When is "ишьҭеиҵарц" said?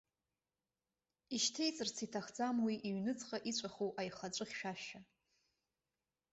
1.35-1.95